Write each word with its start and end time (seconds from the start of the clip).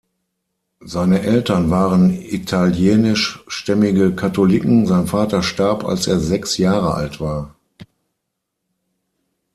Seine 0.83 1.21
Eltern 1.21 1.69
waren 1.69 2.09
italienischstämmige 2.09 4.15
Katholiken; 4.15 4.87
sein 4.87 5.05
Vater 5.05 5.43
starb, 5.43 5.85
als 5.85 6.07
er 6.07 6.19
sechs 6.19 6.57
Jahre 6.57 6.95
alt 6.95 7.19
war. 7.21 7.55